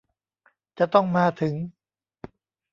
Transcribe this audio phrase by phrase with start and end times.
[0.77, 1.55] จะต้องมาถึง